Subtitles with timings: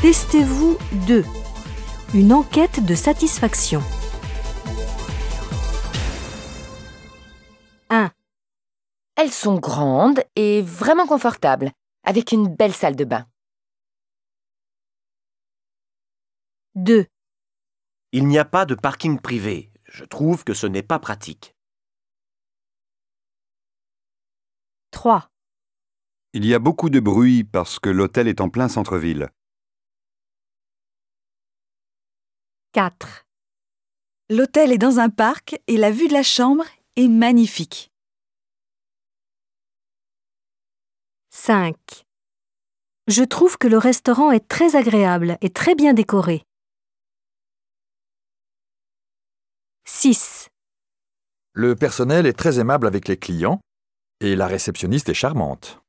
[0.00, 1.24] Testez-vous 2.
[2.14, 3.80] Une enquête de satisfaction.
[7.90, 8.08] 1,
[9.16, 11.72] Elles sont grandes et vraiment confortables,
[12.04, 13.26] avec une belle salle de bain.
[16.76, 17.06] 2,
[18.12, 19.72] Il n'y a pas de parking privé.
[19.86, 21.56] Je trouve que ce n'est pas pratique.
[24.92, 25.28] 3,
[26.34, 29.30] Il y a beaucoup de bruit parce que l'hôtel est en plein centre-ville.
[32.72, 33.24] 4,
[34.30, 36.64] L'hôtel est dans un parc et la vue de la chambre
[36.96, 37.90] est magnifique.
[41.30, 41.74] 5.
[43.06, 46.42] Je trouve que le restaurant est très agréable et très bien décoré.
[49.86, 50.50] 6.
[51.54, 53.60] Le personnel est très aimable avec les clients
[54.20, 55.80] et la réceptionniste est charmante.